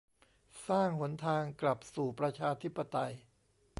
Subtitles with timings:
[0.67, 3.13] "สร้าง" หนทางกลับสู่ประชาธิปไตย